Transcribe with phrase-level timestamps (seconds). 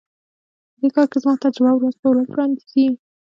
[0.73, 2.87] په دې کار کې زما تجربه ورځ په ورځ وړاندي ځي.